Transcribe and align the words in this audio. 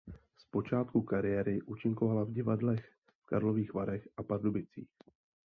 Z 0.37 0.43
počátku 0.45 1.01
kariéry 1.01 1.61
účinkovala 1.61 2.23
v 2.23 2.31
divadlech 2.31 2.85
v 3.21 3.25
Karlových 3.25 3.73
Varech 3.73 4.09
a 4.17 4.23
Pardubicích. 4.23 4.89